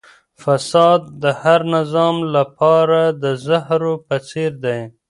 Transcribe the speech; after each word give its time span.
فساد 0.41 1.01
د 1.23 1.25
هر 1.41 1.59
نظام 1.75 2.15
لپاره 2.35 3.01
د 3.23 3.25
زهرو 3.45 3.93
په 4.07 4.15
څېر 4.29 4.51
دی. 4.65 4.79